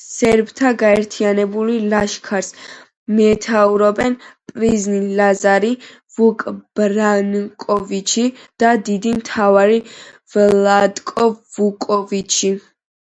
[0.00, 2.50] სერბთა გაერთიანებულ ლაშქარს
[3.20, 4.14] მეთაურობდნენ
[4.52, 5.72] პრინცი ლაზარი,
[6.18, 6.46] ვუკ
[6.80, 8.26] ბრანკოვიჩი
[8.64, 9.82] და დიდი მთავარი
[10.38, 12.54] ვლატკო ვუკოვიჩი.